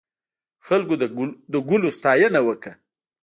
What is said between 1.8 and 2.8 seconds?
ستاینه وکړه.